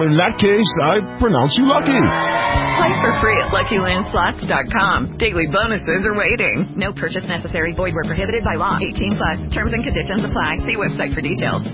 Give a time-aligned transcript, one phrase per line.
[0.00, 1.92] In that case, I pronounce you lucky.
[1.92, 5.18] Play for free at LuckyLandSlots.com.
[5.20, 6.72] Daily bonuses are waiting.
[6.72, 7.74] No purchase necessary.
[7.76, 8.80] Void where prohibited by law.
[8.80, 9.52] 18 plus.
[9.52, 10.64] Terms and conditions apply.
[10.64, 11.68] See website for details.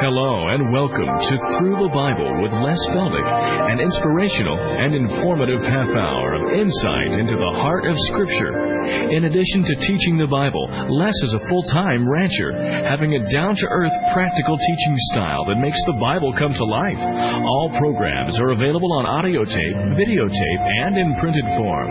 [0.00, 3.28] Hello and welcome to Through the Bible with Les Feldick,
[3.72, 8.65] an inspirational and informative half hour of insight into the heart of Scripture.
[8.86, 12.52] In addition to teaching the Bible, Les is a full time rancher,
[12.86, 16.98] having a down to earth, practical teaching style that makes the Bible come to life.
[16.98, 21.90] All programs are available on audio tape, videotape, and in printed form.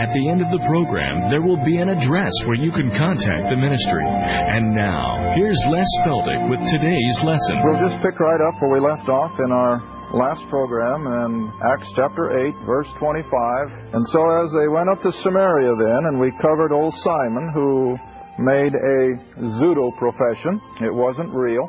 [0.00, 3.50] At the end of the program, there will be an address where you can contact
[3.50, 4.04] the ministry.
[4.04, 7.62] And now, here's Les Feldick with today's lesson.
[7.64, 11.90] We'll just pick right up where we left off in our last program in Acts
[11.96, 13.94] chapter 8, verse 25.
[13.94, 17.98] And so as they went up to Samaria then, and we covered old Simon, who
[18.38, 19.18] made a
[19.58, 20.60] pseudo profession.
[20.80, 21.68] It wasn't real.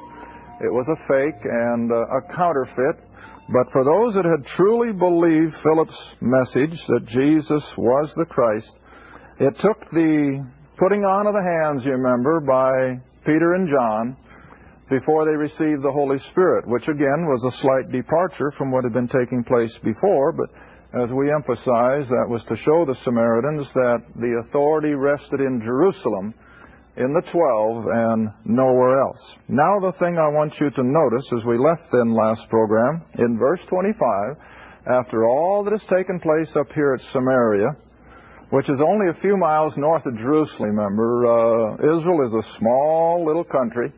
[0.62, 3.02] It was a fake and uh, a counterfeit.
[3.50, 8.76] But for those that had truly believed Philip's message that Jesus was the Christ,
[9.40, 10.46] it took the
[10.78, 14.18] putting on of the hands, you remember, by Peter and John,
[14.90, 18.94] before they received the Holy Spirit, which again was a slight departure from what had
[18.94, 20.50] been taking place before, but
[20.94, 26.34] as we emphasize, that was to show the Samaritans that the authority rested in Jerusalem,
[26.96, 29.36] in the twelve, and nowhere else.
[29.50, 33.38] Now, the thing I want you to notice as we left then last program, in
[33.38, 34.38] verse 25,
[34.88, 37.76] after all that has taken place up here at Samaria,
[38.52, 43.26] which is only a few miles north of Jerusalem, remember, uh, Israel is a small
[43.26, 43.92] little country.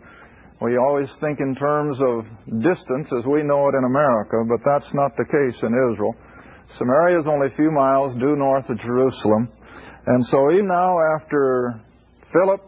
[0.59, 2.25] We always think in terms of
[2.61, 6.15] distance as we know it in America, but that's not the case in Israel.
[6.77, 9.49] Samaria is only a few miles due north of Jerusalem.
[10.07, 11.79] And so even now after
[12.33, 12.61] Philip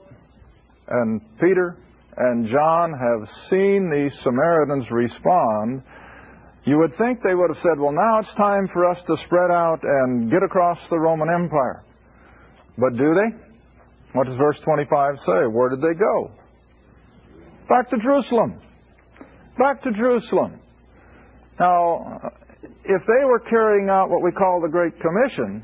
[0.87, 1.77] and Peter
[2.17, 5.81] and John have seen these Samaritans respond,
[6.65, 9.49] you would think they would have said, well, now it's time for us to spread
[9.49, 11.83] out and get across the Roman Empire.
[12.77, 13.35] But do they?
[14.13, 15.47] What does verse 25 say?
[15.49, 16.31] Where did they go?
[17.69, 18.59] Back to Jerusalem.
[19.57, 20.59] Back to Jerusalem.
[21.59, 22.31] Now,
[22.83, 25.63] if they were carrying out what we call the Great Commission,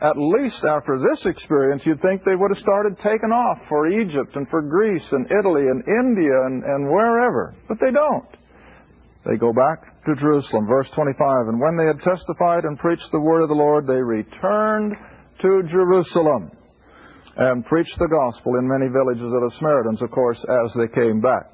[0.00, 4.36] at least after this experience, you'd think they would have started taking off for Egypt
[4.36, 7.52] and for Greece and Italy and India and, and wherever.
[7.66, 8.28] But they don't.
[9.24, 10.66] They go back to Jerusalem.
[10.66, 14.02] Verse 25 And when they had testified and preached the word of the Lord, they
[14.02, 14.96] returned
[15.40, 16.50] to Jerusalem
[17.36, 21.20] and preached the gospel in many villages of the Samaritans, of course, as they came
[21.20, 21.52] back.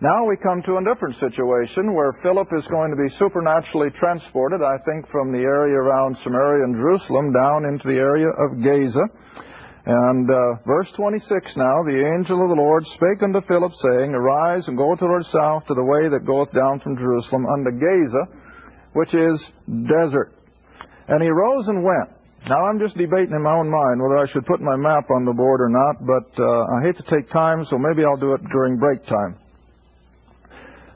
[0.00, 4.62] Now we come to a different situation where Philip is going to be supernaturally transported,
[4.62, 9.02] I think, from the area around Samaria and Jerusalem down into the area of Gaza.
[9.86, 14.68] And uh, verse 26 now, the angel of the Lord spake unto Philip, saying, Arise
[14.68, 18.22] and go toward south to the way that goeth down from Jerusalem unto Gaza,
[18.92, 20.32] which is desert.
[21.08, 22.17] And he rose and went.
[22.46, 25.24] Now I'm just debating in my own mind whether I should put my map on
[25.24, 28.32] the board or not, but uh, I hate to take time, so maybe I'll do
[28.34, 29.36] it during break time.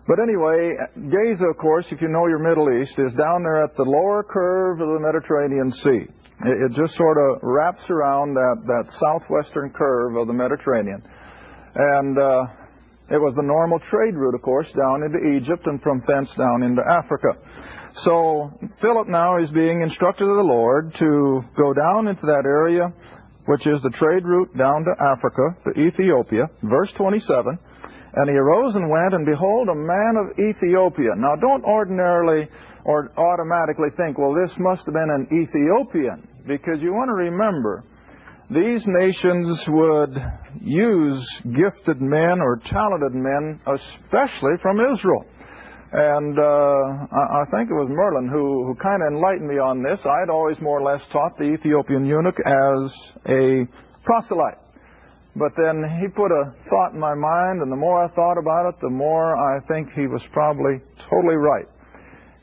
[0.07, 0.75] But anyway,
[1.11, 4.25] Gaza, of course, if you know your Middle East, is down there at the lower
[4.25, 6.07] curve of the Mediterranean Sea.
[6.45, 11.03] It, it just sort of wraps around that, that southwestern curve of the Mediterranean.
[11.75, 12.47] And uh,
[13.11, 16.63] it was the normal trade route, of course, down into Egypt and from thence down
[16.63, 17.37] into Africa.
[17.95, 22.93] So Philip now is being instructed of the Lord to go down into that area,
[23.47, 26.49] which is the trade route down to Africa, to Ethiopia.
[26.63, 27.59] Verse 27.
[28.15, 31.11] And he arose and went, and behold, a man of Ethiopia.
[31.17, 32.49] Now, don't ordinarily
[32.85, 37.85] or automatically think, well, this must have been an Ethiopian, because you want to remember,
[38.51, 40.15] these nations would
[40.61, 45.25] use gifted men or talented men, especially from Israel.
[45.93, 50.07] And uh, I, think it was Merlin who, who kind of enlightened me on this.
[50.07, 53.69] I had always more or less taught the Ethiopian eunuch as a
[54.03, 54.57] proselyte.
[55.37, 58.71] But then he put a thought in my mind, and the more I thought about
[58.71, 61.69] it, the more I think he was probably totally right.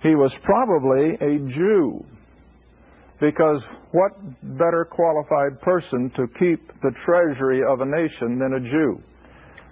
[0.03, 2.05] He was probably a Jew.
[3.19, 4.11] Because what
[4.43, 9.01] better qualified person to keep the treasury of a nation than a Jew?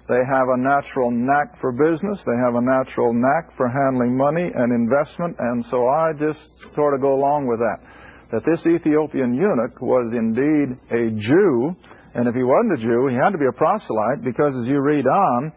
[0.08, 2.24] They have a natural knack for business.
[2.24, 5.36] They have a natural knack for handling money and investment.
[5.38, 7.80] And so I just sort of go along with that.
[8.32, 11.76] That this Ethiopian eunuch was indeed a Jew
[12.18, 14.80] And if he wasn't a Jew, he had to be a proselyte because as you
[14.80, 15.52] read on,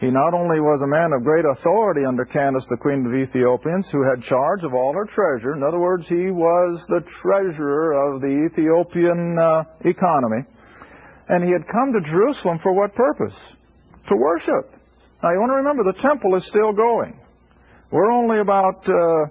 [0.00, 3.18] he not only was a man of great authority under Candace, the queen of the
[3.18, 5.54] Ethiopians, who had charge of all her treasure.
[5.56, 10.44] In other words, he was the treasurer of the Ethiopian uh, economy.
[11.28, 13.34] And he had come to Jerusalem for what purpose?
[14.08, 14.70] To worship.
[15.22, 17.18] Now you want to remember the temple is still going.
[17.90, 19.28] We're only about uh,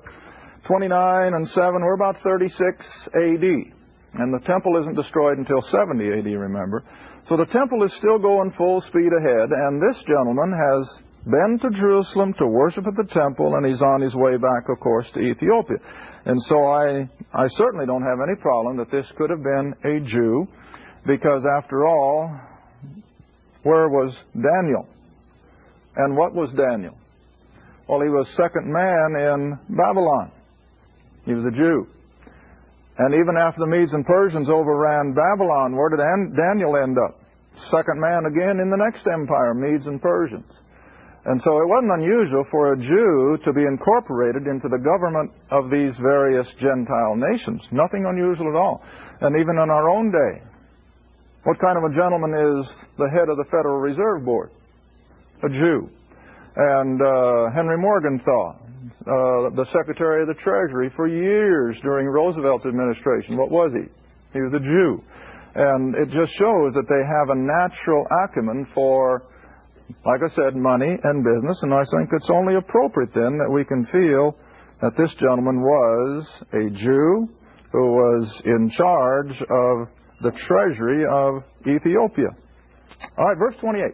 [0.63, 3.73] 29 and 7, we're about 36 AD.
[4.15, 6.83] And the temple isn't destroyed until 70 AD, remember.
[7.27, 11.69] So the temple is still going full speed ahead, and this gentleman has been to
[11.69, 15.19] Jerusalem to worship at the temple, and he's on his way back, of course, to
[15.19, 15.77] Ethiopia.
[16.25, 19.99] And so I, I certainly don't have any problem that this could have been a
[19.99, 20.47] Jew,
[21.05, 22.39] because after all,
[23.63, 24.88] where was Daniel?
[25.95, 26.98] And what was Daniel?
[27.88, 30.31] Well, he was second man in Babylon.
[31.25, 31.88] He was a Jew.
[32.98, 36.00] And even after the Medes and Persians overran Babylon, where did
[36.36, 37.19] Daniel end up?
[37.56, 40.51] Second man again in the next empire, Medes and Persians.
[41.25, 45.69] And so it wasn't unusual for a Jew to be incorporated into the government of
[45.71, 47.68] these various Gentile nations.
[47.71, 48.83] Nothing unusual at all.
[49.21, 50.42] And even in our own day,
[51.43, 52.67] what kind of a gentleman is
[52.97, 54.51] the head of the Federal Reserve Board?
[55.43, 55.89] A Jew.
[56.55, 58.55] And uh, Henry Morgenthau,
[59.01, 63.37] uh, the Secretary of the Treasury for years during Roosevelt's administration.
[63.37, 63.89] What was he?
[64.31, 65.03] He was a Jew.
[65.55, 69.23] And it just shows that they have a natural acumen for,
[70.05, 71.61] like I said, money and business.
[71.63, 74.37] And I think it's only appropriate then that we can feel
[74.81, 77.27] that this gentleman was a Jew
[77.71, 79.89] who was in charge of
[80.23, 82.29] the treasury of Ethiopia.
[83.17, 83.93] All right, verse 28.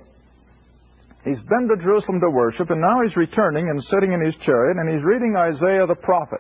[1.25, 4.77] He's been to Jerusalem to worship, and now he's returning and sitting in his chariot,
[4.77, 6.39] and he's reading Isaiah the prophet.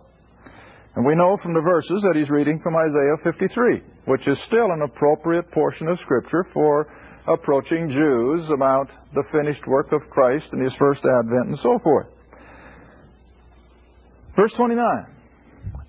[0.95, 4.71] And we know from the verses that he's reading from Isaiah 53, which is still
[4.71, 6.87] an appropriate portion of Scripture for
[7.27, 12.07] approaching Jews about the finished work of Christ and his first advent and so forth.
[14.35, 15.05] Verse 29.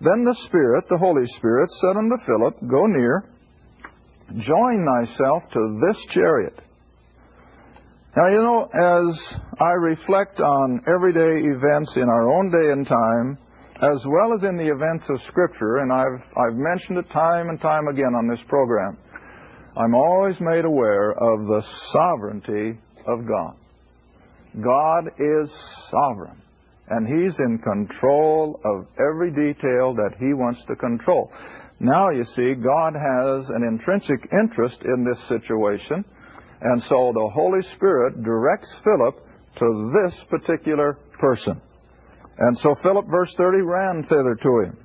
[0.01, 3.25] Then the Spirit, the Holy Spirit, said unto Philip, Go near,
[4.39, 6.59] join thyself to this chariot.
[8.17, 13.39] Now, you know, as I reflect on everyday events in our own day and time,
[13.77, 17.61] as well as in the events of Scripture, and I've, I've mentioned it time and
[17.61, 18.99] time again on this program,
[19.77, 21.61] I'm always made aware of the
[21.93, 23.57] sovereignty of God.
[24.61, 25.53] God is
[25.89, 26.43] sovereign,
[26.91, 31.33] and He's in control of every detail that He wants to control.
[31.79, 36.05] Now, you see, God has an intrinsic interest in this situation
[36.61, 39.17] and so the Holy Spirit directs Philip
[39.57, 41.61] to this particular person.
[42.39, 44.79] And so Philip, verse 30, ran thither to him,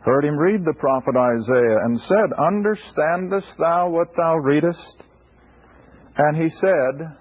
[0.00, 5.02] heard him read the prophet Isaiah, and said, Understandest thou what thou readest?
[6.16, 7.16] And he said,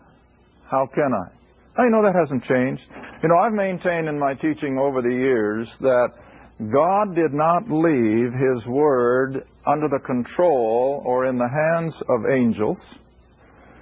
[0.70, 1.31] How can I?
[1.78, 2.84] You know that hasn't changed.
[3.24, 6.12] You know, I've maintained in my teaching over the years that
[6.60, 12.80] God did not leave His Word under the control or in the hands of angels.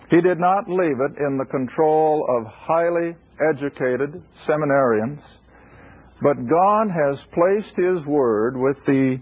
[0.10, 3.16] He did not leave it in the control of highly
[3.54, 5.22] educated seminarians,
[6.22, 9.20] but God has placed His Word with the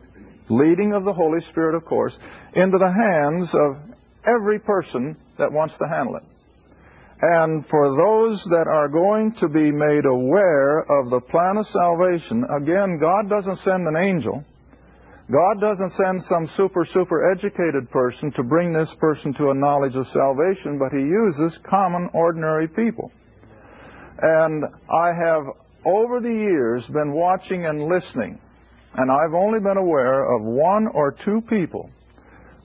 [0.50, 2.20] leading of the Holy Spirit, of course,
[2.54, 3.80] into the hands of
[4.28, 6.24] every person that wants to handle it.
[7.22, 12.46] And for those that are going to be made aware of the plan of salvation,
[12.46, 14.46] again, God doesn't send an angel.
[15.30, 19.96] God doesn't send some super, super educated person to bring this person to a knowledge
[19.96, 23.12] of salvation, but He uses common, ordinary people.
[24.22, 25.44] And I have,
[25.86, 28.40] over the years, been watching and listening,
[28.96, 31.90] and I've only been aware of one or two people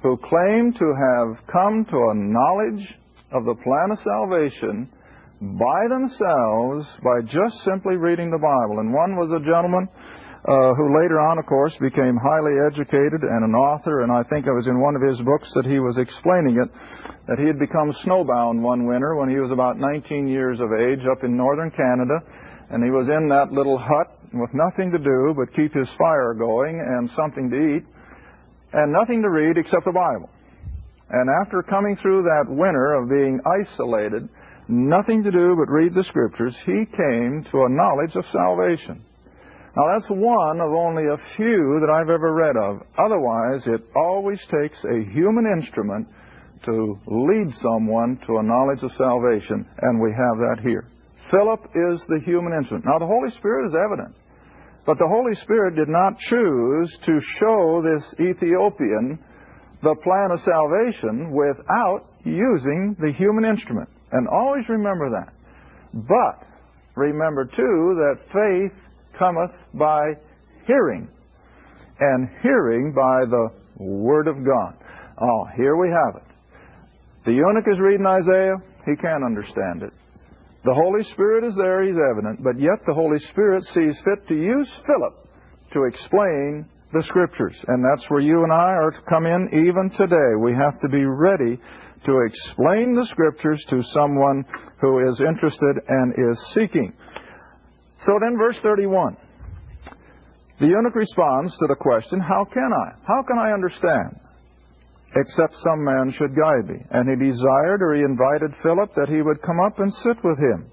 [0.02, 2.94] who claim to have come to a knowledge
[3.34, 4.88] of the plan of salvation
[5.58, 8.78] by themselves by just simply reading the Bible.
[8.78, 9.88] And one was a gentleman
[10.46, 14.46] uh, who later on, of course, became highly educated and an author, and I think
[14.46, 16.70] it was in one of his books that he was explaining it,
[17.26, 21.00] that he had become snowbound one winter when he was about 19 years of age
[21.10, 22.20] up in northern Canada,
[22.70, 26.34] and he was in that little hut with nothing to do but keep his fire
[26.34, 27.84] going and something to eat,
[28.74, 30.28] and nothing to read except the Bible.
[31.10, 34.28] And after coming through that winter of being isolated,
[34.68, 39.04] nothing to do but read the Scriptures, he came to a knowledge of salvation.
[39.76, 42.82] Now, that's one of only a few that I've ever read of.
[42.96, 46.06] Otherwise, it always takes a human instrument
[46.64, 50.86] to lead someone to a knowledge of salvation, and we have that here.
[51.30, 52.86] Philip is the human instrument.
[52.86, 54.14] Now, the Holy Spirit is evident,
[54.86, 59.18] but the Holy Spirit did not choose to show this Ethiopian
[59.84, 63.88] the plan of salvation without using the human instrument.
[64.12, 65.32] And always remember that.
[65.92, 66.46] But
[66.96, 68.76] remember too that faith
[69.18, 70.14] cometh by
[70.66, 71.08] hearing,
[72.00, 74.74] and hearing by the Word of God.
[75.20, 76.28] Oh, here we have it.
[77.24, 79.92] The eunuch is reading Isaiah, he can't understand it.
[80.64, 84.34] The Holy Spirit is there, he's evident, but yet the Holy Spirit sees fit to
[84.34, 85.14] use Philip
[85.72, 87.56] to explain the Scriptures.
[87.68, 90.36] And that's where you and I are to come in even today.
[90.40, 91.58] We have to be ready
[92.04, 94.44] to explain the Scriptures to someone
[94.80, 96.92] who is interested and is seeking.
[97.98, 99.16] So then, verse 31.
[100.60, 102.94] The eunuch responds to the question, How can I?
[103.06, 104.20] How can I understand?
[105.16, 106.84] Except some man should guide me.
[106.90, 110.38] And he desired or he invited Philip that he would come up and sit with
[110.38, 110.70] him.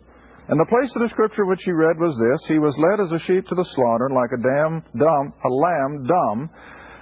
[0.52, 3.14] And the place of the scripture which he read was this He was led as
[3.14, 6.50] a sheep to the slaughter, like a, dumb, a lamb dumb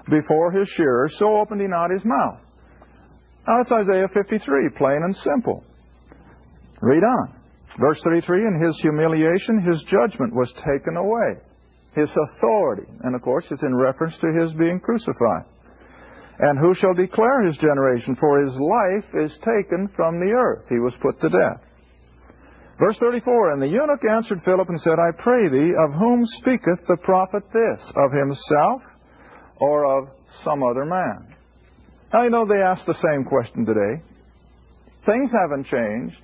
[0.07, 2.39] before his shearers, so opened he not his mouth.
[3.47, 5.63] Now that's Isaiah 53, plain and simple.
[6.81, 7.33] Read on.
[7.79, 11.41] Verse 33 In his humiliation, his judgment was taken away,
[11.95, 12.85] his authority.
[13.01, 15.45] And of course, it's in reference to his being crucified.
[16.37, 18.15] And who shall declare his generation?
[18.15, 20.67] For his life is taken from the earth.
[20.69, 21.68] He was put to death.
[22.79, 26.85] Verse 34 And the eunuch answered Philip and said, I pray thee, of whom speaketh
[26.87, 27.91] the prophet this?
[27.95, 28.81] Of himself
[29.57, 30.09] or of
[30.43, 31.35] some other man?
[32.13, 34.01] Now, you know, they ask the same question today.
[35.05, 36.21] Things haven't changed.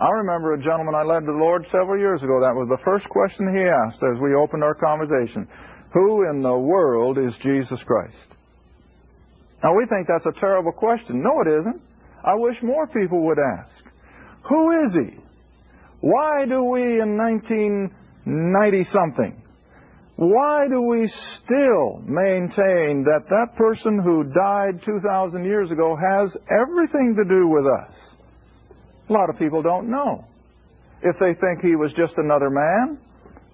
[0.00, 2.40] I remember a gentleman I led to the Lord several years ago.
[2.40, 5.46] That was the first question he asked as we opened our conversation.
[5.92, 8.34] Who in the world is Jesus Christ?
[9.62, 11.22] Now, we think that's a terrible question.
[11.22, 11.82] No, it isn't.
[12.24, 13.84] I wish more people would ask.
[14.48, 15.18] Who is he?
[16.00, 19.42] Why do we in 1990 something,
[20.16, 27.14] why do we still maintain that that person who died 2,000 years ago has everything
[27.16, 27.94] to do with us?
[29.08, 30.24] A lot of people don't know.
[31.02, 32.98] If they think he was just another man,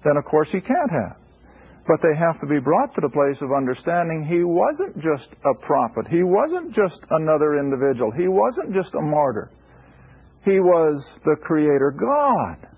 [0.04, 1.16] then of course he can't have.
[1.86, 5.54] But they have to be brought to the place of understanding he wasn't just a
[5.54, 6.08] prophet.
[6.08, 8.10] He wasn't just another individual.
[8.10, 9.50] He wasn't just a martyr.
[10.44, 12.68] He was the Creator God.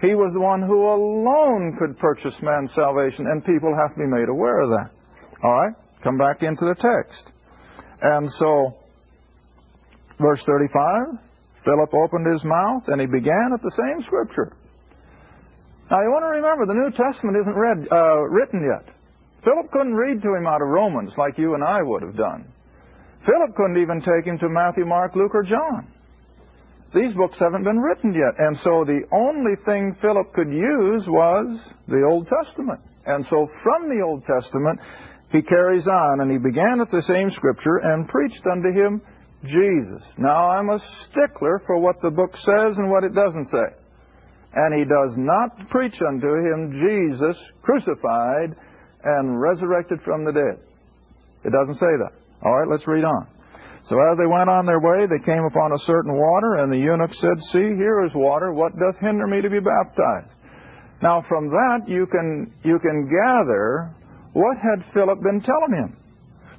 [0.00, 4.06] He was the one who alone could purchase man's salvation, and people have to be
[4.06, 4.90] made aware of that.
[5.42, 5.74] All right?
[6.02, 7.30] Come back into the text.
[8.00, 8.76] And so,
[10.18, 11.18] verse 35
[11.64, 14.52] Philip opened his mouth, and he began at the same scripture.
[15.90, 18.94] Now, you want to remember, the New Testament isn't read, uh, written yet.
[19.42, 22.44] Philip couldn't read to him out of Romans like you and I would have done.
[23.24, 25.86] Philip couldn't even take him to Matthew, Mark, Luke, or John.
[26.94, 28.34] These books haven't been written yet.
[28.38, 32.80] And so the only thing Philip could use was the Old Testament.
[33.06, 34.80] And so from the Old Testament,
[35.30, 39.02] he carries on, and he began at the same scripture and preached unto him
[39.44, 40.14] Jesus.
[40.16, 43.68] Now I'm a stickler for what the book says and what it doesn't say.
[44.54, 48.56] And he does not preach unto him Jesus crucified
[49.04, 50.58] and resurrected from the dead.
[51.44, 52.12] It doesn't say that.
[52.42, 53.26] All right, let's read on.
[53.82, 56.78] So as they went on their way, they came upon a certain water, and the
[56.78, 58.52] eunuch said, See, here is water.
[58.52, 60.32] What doth hinder me to be baptized?
[61.00, 63.94] Now from that you can you can gather
[64.32, 65.96] what had Philip been telling him.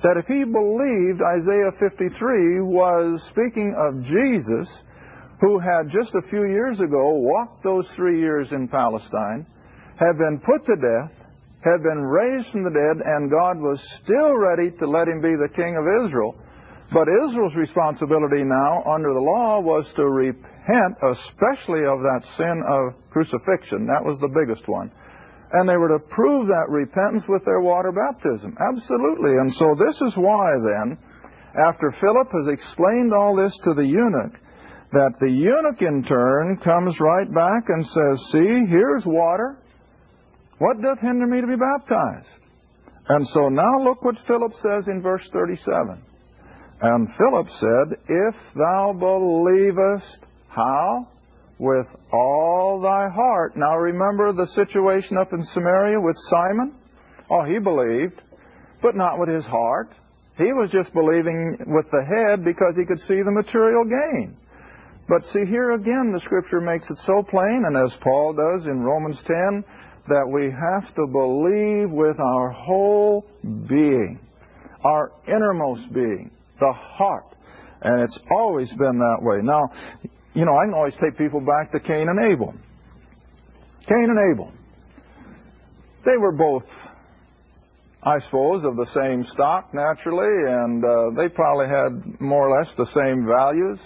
[0.01, 4.83] That if he believed Isaiah 53 was speaking of Jesus,
[5.41, 9.45] who had just a few years ago walked those three years in Palestine,
[9.97, 11.11] had been put to death,
[11.63, 15.35] had been raised from the dead, and God was still ready to let him be
[15.35, 16.35] the king of Israel,
[16.91, 22.95] but Israel's responsibility now under the law was to repent, especially of that sin of
[23.11, 23.85] crucifixion.
[23.85, 24.89] That was the biggest one.
[25.51, 28.57] And they were to prove that repentance with their water baptism.
[28.59, 29.37] Absolutely.
[29.37, 30.97] And so this is why then,
[31.69, 34.39] after Philip has explained all this to the eunuch,
[34.91, 39.57] that the eunuch in turn comes right back and says, See, here's water.
[40.57, 42.41] What doth hinder me to be baptized?
[43.07, 46.01] And so now look what Philip says in verse 37.
[46.81, 51.07] And Philip said, If thou believest, how?
[51.57, 53.57] With all thy heart.
[53.57, 56.73] Now remember the situation up in Samaria with Simon?
[57.29, 58.21] Oh, he believed,
[58.81, 59.89] but not with his heart.
[60.37, 64.37] He was just believing with the head because he could see the material gain.
[65.09, 68.79] But see, here again, the Scripture makes it so plain, and as Paul does in
[68.79, 69.65] Romans 10,
[70.07, 73.25] that we have to believe with our whole
[73.67, 74.19] being,
[74.85, 77.25] our innermost being the heart.
[77.81, 79.41] And it's always been that way.
[79.41, 79.69] Now,
[80.33, 82.53] you know, I can always take people back to Cain and Abel.
[83.87, 84.51] Cain and Abel.
[86.05, 86.65] They were both
[88.01, 92.73] I suppose, of the same stock, naturally, and uh, they probably had more or less
[92.75, 93.77] the same values.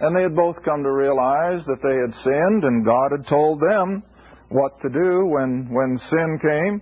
[0.00, 3.60] And they had both come to realize that they had sinned, and God had told
[3.60, 4.02] them
[4.48, 6.80] what to do when, when sin came.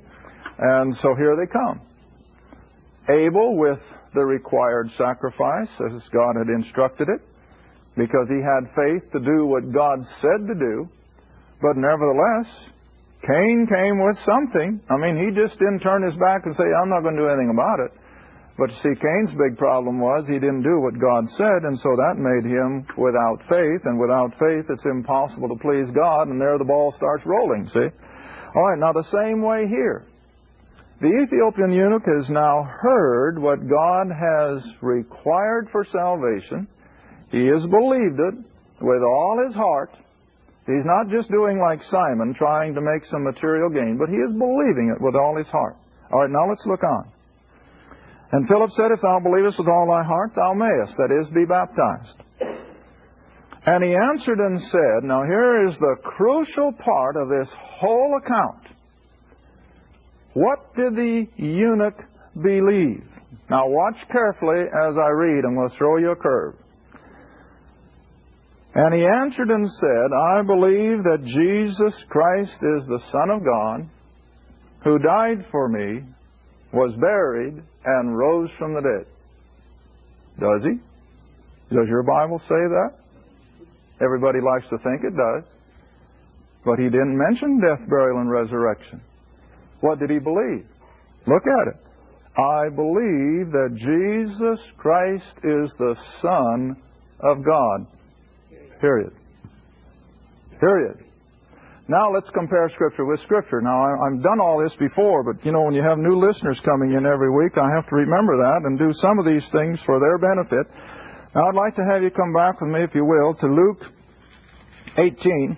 [0.58, 1.80] And so here they come.
[3.08, 3.82] Abel with
[4.14, 7.20] the required sacrifice, as God had instructed it,
[7.96, 10.88] because he had faith to do what God said to do.
[11.60, 12.48] But nevertheless,
[13.22, 14.80] Cain came with something.
[14.88, 17.28] I mean, he just didn't turn his back and say, I'm not going to do
[17.28, 17.92] anything about it.
[18.56, 22.16] But see, Cain's big problem was he didn't do what God said, and so that
[22.18, 26.64] made him without faith, and without faith it's impossible to please God, and there the
[26.64, 27.88] ball starts rolling, see?
[28.54, 30.04] All right, now the same way here.
[31.00, 36.68] The Ethiopian eunuch has now heard what God has required for salvation.
[37.30, 38.34] He has believed it
[38.80, 39.90] with all his heart,
[40.70, 44.30] He's not just doing like Simon, trying to make some material gain, but he is
[44.30, 45.76] believing it with all his heart.
[46.12, 47.10] All right, now let's look on.
[48.32, 51.44] And Philip said, If thou believest with all thy heart, thou mayest, that is, be
[51.44, 52.22] baptized.
[53.66, 58.69] And he answered and said, Now here is the crucial part of this whole account.
[60.34, 62.04] What did the eunuch
[62.40, 63.04] believe?
[63.48, 65.44] Now watch carefully as I read.
[65.44, 66.54] I'm going to throw you a curve.
[68.74, 73.88] And he answered and said, I believe that Jesus Christ is the Son of God,
[74.84, 76.02] who died for me,
[76.72, 79.06] was buried, and rose from the dead.
[80.38, 80.78] Does he?
[81.74, 82.94] Does your Bible say that?
[84.00, 85.44] Everybody likes to think it does.
[86.64, 89.00] But he didn't mention death, burial, and resurrection.
[89.80, 90.66] What did he believe?
[91.26, 91.76] Look at it.
[92.38, 96.76] I believe that Jesus Christ is the Son
[97.20, 97.86] of God.
[98.80, 99.12] Period.
[100.58, 101.04] Period.
[101.88, 103.60] Now let's compare Scripture with Scripture.
[103.60, 106.92] Now, I've done all this before, but you know, when you have new listeners coming
[106.92, 109.98] in every week, I have to remember that and do some of these things for
[109.98, 110.72] their benefit.
[111.34, 113.92] Now, I'd like to have you come back with me, if you will, to Luke
[114.98, 115.56] 18.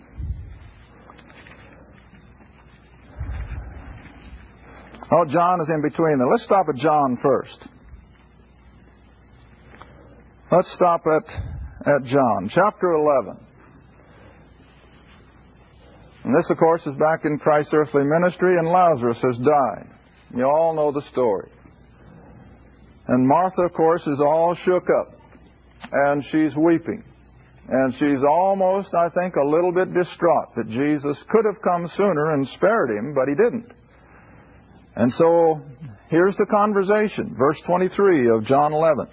[5.15, 6.29] Oh, John is in between there.
[6.29, 7.67] Let's stop at John first.
[10.51, 11.29] Let's stop at
[11.87, 13.37] at John, chapter 11.
[16.25, 19.89] And this, of course, is back in Christ's earthly ministry, and Lazarus has died.
[20.37, 21.51] You all know the story.
[23.09, 25.15] And Martha, of course, is all shook up,
[25.91, 27.03] and she's weeping.
[27.69, 32.35] And she's almost, I think, a little bit distraught that Jesus could have come sooner
[32.35, 33.73] and spared him, but he didn't.
[34.95, 35.63] And so,
[36.11, 39.07] here's the conversation, verse 23 of John 11.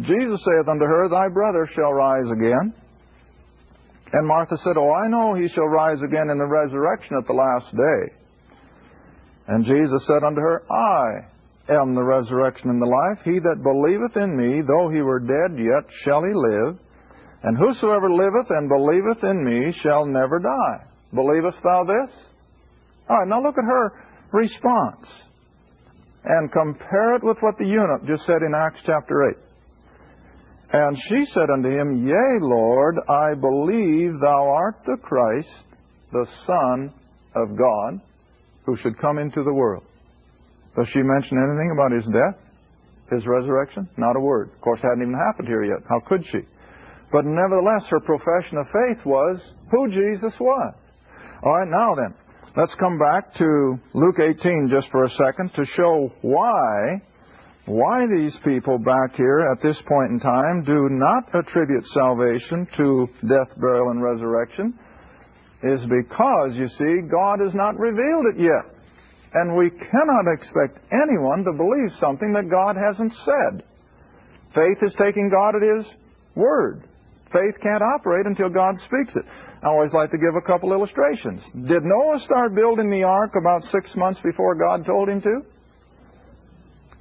[0.00, 2.72] Jesus saith unto her, Thy brother shall rise again.
[4.12, 7.34] And Martha said, Oh, I know he shall rise again in the resurrection at the
[7.34, 8.14] last day.
[9.48, 13.24] And Jesus said unto her, I am the resurrection and the life.
[13.24, 16.78] He that believeth in me, though he were dead, yet shall he live.
[17.42, 20.84] And whosoever liveth and believeth in me shall never die.
[21.12, 22.14] Believest thou this?
[23.08, 25.24] All right, now look at her response.
[26.24, 29.36] And compare it with what the eunuch just said in Acts chapter 8.
[30.70, 35.66] And she said unto him, Yea, Lord, I believe thou art the Christ,
[36.12, 36.92] the Son
[37.34, 38.00] of God,
[38.66, 39.84] who should come into the world.
[40.76, 42.38] Does she mention anything about his death,
[43.10, 43.88] his resurrection?
[43.96, 44.50] Not a word.
[44.52, 45.78] Of course, it hadn't even happened here yet.
[45.88, 46.40] How could she?
[47.10, 50.74] But nevertheless, her profession of faith was who Jesus was.
[51.42, 52.14] All right, now then,
[52.58, 57.00] let's come back to Luke 18 just for a second to show why
[57.66, 63.06] why these people back here at this point in time do not attribute salvation to
[63.20, 64.76] death, burial, and resurrection
[65.62, 68.74] is because, you see, God has not revealed it yet.
[69.34, 73.62] And we cannot expect anyone to believe something that God hasn't said.
[74.54, 75.94] Faith is taking God at His
[76.34, 76.82] word.
[77.32, 79.24] Faith can't operate until God speaks it.
[79.62, 81.44] I always like to give a couple illustrations.
[81.52, 85.42] Did Noah start building the ark about six months before God told him to?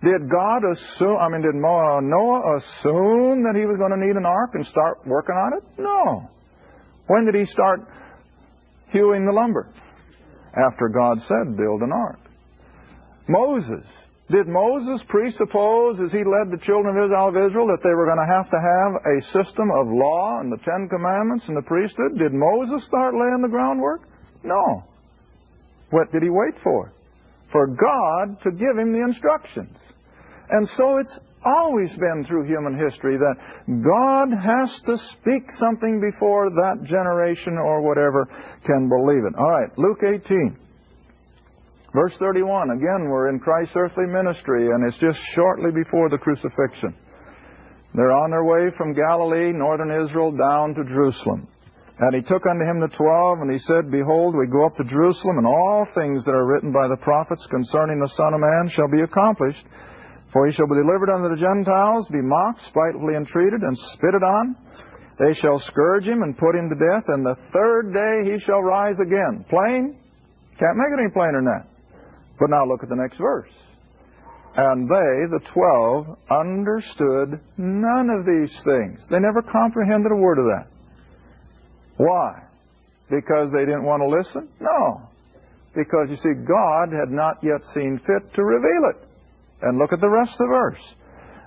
[0.03, 4.15] Did God assume, I mean, did uh, Noah assume that he was going to need
[4.15, 5.63] an ark and start working on it?
[5.79, 6.29] No.
[7.07, 7.81] When did he start
[8.91, 9.67] hewing the lumber?
[10.53, 12.19] After God said, build an ark.
[13.27, 13.85] Moses.
[14.29, 18.33] Did Moses presuppose, as he led the children of Israel, that they were going to
[18.33, 22.17] have to have a system of law and the Ten Commandments and the priesthood?
[22.17, 24.01] Did Moses start laying the groundwork?
[24.43, 24.83] No.
[25.91, 26.91] What did he wait for?
[27.53, 29.77] For God to give him the instructions.
[30.49, 33.37] And so it's always been through human history that
[33.81, 38.27] God has to speak something before that generation or whatever
[38.65, 39.35] can believe it.
[39.37, 40.57] All right, Luke 18,
[41.97, 46.93] Verse 31, again, we're in Christ's earthly ministry, and it's just shortly before the crucifixion.
[47.95, 51.47] They're on their way from Galilee, northern Israel, down to Jerusalem.
[51.97, 54.83] And he took unto him the twelve, and he said, Behold, we go up to
[54.83, 58.69] Jerusalem, and all things that are written by the prophets concerning the Son of Man
[58.77, 59.65] shall be accomplished.
[60.29, 64.53] For he shall be delivered unto the Gentiles, be mocked, spitefully entreated, and spitted on.
[65.17, 68.61] They shall scourge him and put him to death, and the third day he shall
[68.61, 69.49] rise again.
[69.49, 69.97] Plain?
[70.61, 71.76] Can't make it any plainer than that.
[72.39, 73.51] But now look at the next verse.
[74.55, 79.07] And they, the twelve, understood none of these things.
[79.07, 80.67] They never comprehended a word of that.
[81.97, 82.43] Why?
[83.09, 84.49] Because they didn't want to listen?
[84.59, 85.01] No.
[85.75, 89.07] Because you see, God had not yet seen fit to reveal it.
[89.61, 90.95] And look at the rest of the verse.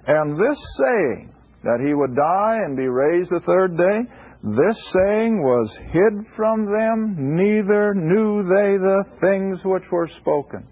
[0.06, 4.10] And this saying, that he would die and be raised the third day,
[4.42, 10.66] this saying was hid from them, neither knew they the things which were spoken.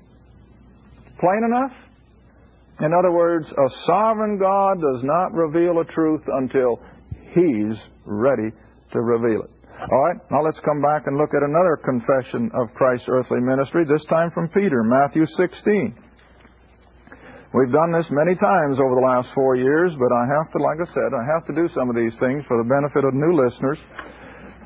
[1.20, 1.72] Plain enough?
[2.80, 6.80] In other words, a sovereign God does not reveal a truth until
[7.34, 8.50] He's ready
[8.92, 9.50] to reveal it.
[9.92, 13.84] All right, now let's come back and look at another confession of Christ's earthly ministry,
[13.84, 15.94] this time from Peter, Matthew 16.
[17.54, 20.78] We've done this many times over the last four years, but I have to, like
[20.82, 23.42] I said, I have to do some of these things for the benefit of new
[23.42, 23.78] listeners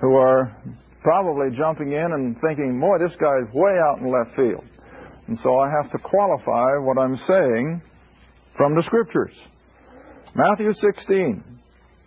[0.00, 0.56] who are
[1.02, 4.64] probably jumping in and thinking, boy, this guy's way out in left field.
[5.26, 7.82] And so I have to qualify what I'm saying
[8.56, 9.34] from the Scriptures.
[10.34, 11.44] Matthew 16.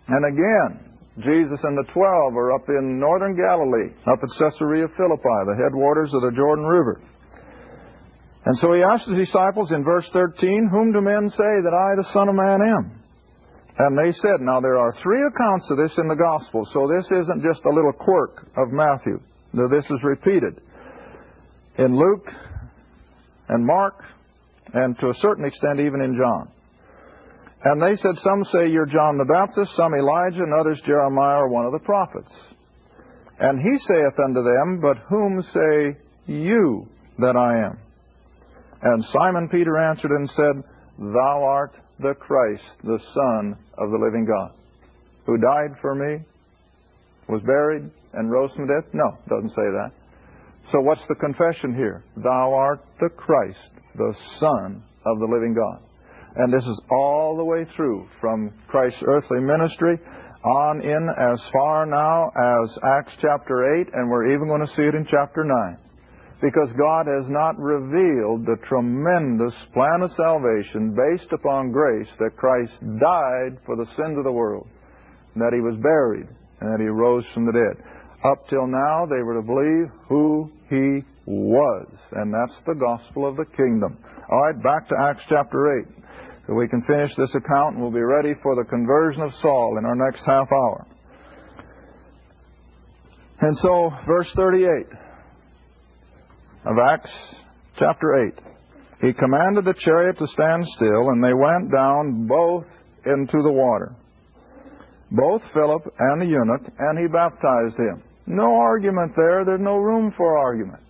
[0.08, 0.86] And again,
[1.18, 6.12] Jesus and the twelve are up in northern Galilee, up at Caesarea Philippi, the headwaters
[6.12, 7.00] of the Jordan River.
[8.44, 11.96] And so he asked his disciples in verse 13, Whom do men say that I,
[11.96, 13.00] the Son of Man, am?
[13.78, 17.10] And they said, Now there are three accounts of this in the Gospel, so this
[17.10, 19.20] isn't just a little quirk of Matthew.
[19.52, 20.60] No, this is repeated
[21.78, 22.32] in Luke
[23.48, 24.04] and Mark,
[24.72, 26.50] and to a certain extent even in John.
[27.64, 31.48] And they said, Some say you're John the Baptist, some Elijah, and others Jeremiah or
[31.48, 32.54] one of the prophets.
[33.38, 36.86] And he saith unto them, But whom say you
[37.18, 37.78] that I am?
[38.82, 40.62] And Simon Peter answered and said,
[40.98, 44.52] Thou art the Christ, the Son of the living God,
[45.24, 46.24] who died for me,
[47.28, 48.88] was buried, and rose from death?
[48.92, 49.90] No, doesn't say that.
[50.70, 52.02] So what's the confession here?
[52.16, 55.80] Thou art the Christ, the Son of the living God.
[56.34, 59.98] And this is all the way through from Christ's earthly ministry
[60.44, 62.30] on in as far now
[62.62, 65.78] as Acts chapter 8, and we're even going to see it in chapter 9
[66.40, 72.82] because God has not revealed the tremendous plan of salvation based upon grace that Christ
[72.98, 74.68] died for the sins of the world,
[75.34, 76.28] and that he was buried,
[76.60, 77.82] and that he rose from the dead.
[78.32, 83.36] Up till now, they were to believe who he was, and that's the gospel of
[83.36, 83.98] the kingdom.
[84.30, 85.86] All right, back to Acts chapter 8.
[86.46, 89.78] So we can finish this account and we'll be ready for the conversion of Saul
[89.78, 90.86] in our next half hour.
[93.40, 94.86] And so, verse 38
[96.64, 97.36] of Acts
[97.78, 98.34] chapter 8.
[99.02, 102.66] He commanded the chariot to stand still, and they went down both
[103.04, 103.94] into the water,
[105.12, 108.02] both Philip and the eunuch, and he baptized him.
[108.26, 109.44] No argument there.
[109.44, 110.82] There's no room for argument.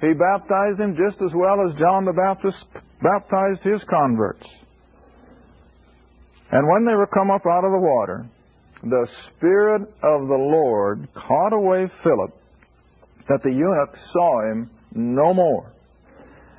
[0.00, 2.66] He baptized him just as well as John the Baptist
[3.02, 4.48] baptized his converts.
[6.50, 8.26] And when they were come up out of the water,
[8.82, 12.32] the Spirit of the Lord caught away Philip,
[13.28, 15.72] that the eunuch saw him no more.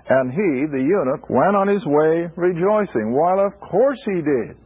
[0.10, 3.13] And he, the eunuch, went on his way rejoicing.
[3.13, 4.58] While of course he did.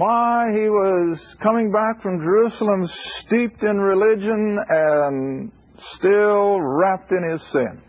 [0.00, 7.42] My, he was coming back from Jerusalem steeped in religion and still wrapped in his
[7.42, 7.82] sin.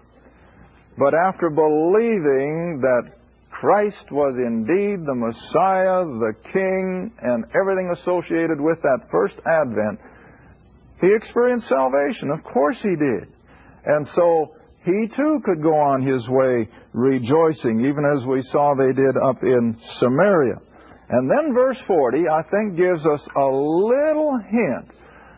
[0.97, 3.13] But after believing that
[3.49, 10.01] Christ was indeed the Messiah, the King, and everything associated with that first advent,
[10.99, 12.29] he experienced salvation.
[12.29, 13.29] Of course he did.
[13.85, 18.91] And so he too could go on his way rejoicing, even as we saw they
[18.91, 20.57] did up in Samaria.
[21.11, 24.89] And then verse 40, I think, gives us a little hint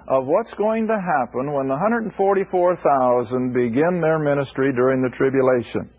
[0.07, 5.89] of what's going to happen when the 144,000 begin their ministry during the tribulation.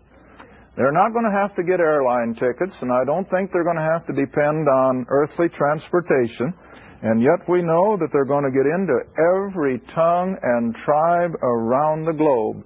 [0.77, 3.75] They're not going to have to get airline tickets, and I don't think they're going
[3.75, 6.53] to have to depend on earthly transportation.
[7.01, 12.05] And yet we know that they're going to get into every tongue and tribe around
[12.05, 12.63] the globe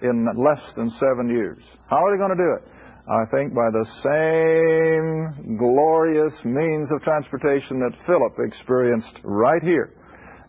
[0.00, 1.62] in less than seven years.
[1.90, 2.71] How are they going to do it?
[3.08, 9.92] I think by the same glorious means of transportation that Philip experienced right here.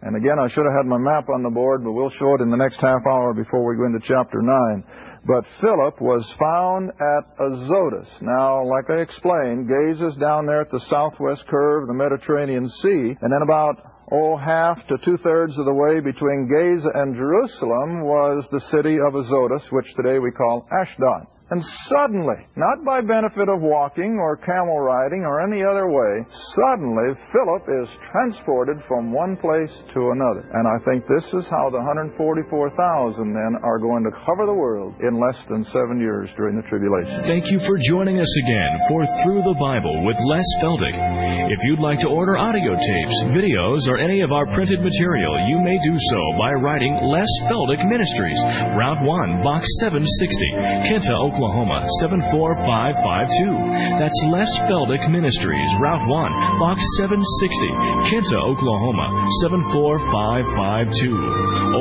[0.04, 2.42] And again, I should have had my map on the board, but we'll show it
[2.42, 4.84] in the next half hour before we go into chapter 9.
[5.26, 8.22] But Philip was found at Azotus.
[8.22, 12.68] Now, like I explained, Gaza is down there at the southwest curve of the Mediterranean
[12.70, 17.16] Sea, and then about oh, half to two thirds of the way between Gaza and
[17.16, 21.26] Jerusalem was the city of Azotus, which today we call Ashdod.
[21.52, 26.24] And suddenly, not by benefit of walking or camel riding or any other way,
[26.56, 30.48] suddenly Philip is transported from one place to another.
[30.56, 32.16] And I think this is how the 144,000
[33.34, 37.20] then are going to cover the world in less than seven years during the tribulation.
[37.28, 40.96] Thank you for joining us again for Through the Bible with Les Feldick.
[41.52, 45.60] If you'd like to order audio tapes, videos, or any of our printed material, you
[45.60, 48.40] may do so by writing Les Feldick Ministries,
[48.80, 51.64] Route 1, Box 760, Kinta, Oklahoma.
[51.64, 53.98] Oklahoma 74552.
[53.98, 57.24] That's Les Feldick Ministries, Route 1, Box 760,
[58.14, 59.10] Kinta, Oklahoma
[59.42, 61.10] 74552.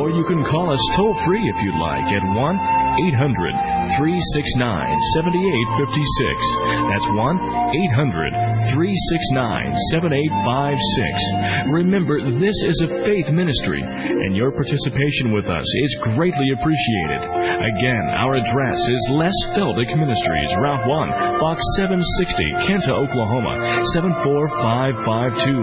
[0.01, 6.89] Or you can call us toll free if you'd like at 1 800 369 7856.
[6.89, 11.73] That's 1 800 369 7856.
[11.73, 17.25] Remember, this is a faith ministry, and your participation with us is greatly appreciated.
[17.25, 23.57] Again, our address is Les Feldick Ministries, Route 1, Box 760, Kinta, Oklahoma
[23.97, 25.57] 74552.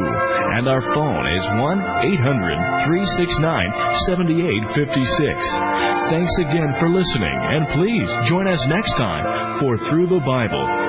[0.57, 3.69] And our phone is 1 800 369
[4.09, 6.09] 7856.
[6.09, 10.88] Thanks again for listening, and please join us next time for Through the Bible